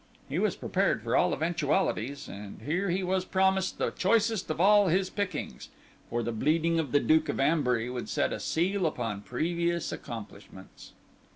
He 0.27 0.39
was 0.39 0.55
prepared 0.55 1.03
for 1.03 1.15
all 1.15 1.31
eventualities, 1.31 2.27
and 2.27 2.59
here 2.63 2.89
he 2.89 3.03
was 3.03 3.23
promised 3.23 3.77
the 3.77 3.91
choicest 3.91 4.49
of 4.49 4.59
all 4.59 4.87
his 4.87 5.11
pickings 5.11 5.69
for 6.09 6.23
the 6.23 6.31
bleeding 6.31 6.79
of 6.79 6.91
the 6.91 6.99
Duke 6.99 7.29
of 7.29 7.39
Ambury 7.39 7.87
would 7.87 8.09
set 8.09 8.33
a 8.33 8.39
seal 8.39 8.87
upon 8.87 9.21
previous 9.21 9.91
accomplishments. 9.91 10.93